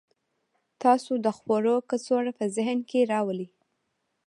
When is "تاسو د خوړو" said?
0.83-1.75